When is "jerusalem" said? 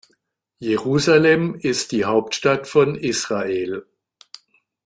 0.59-1.53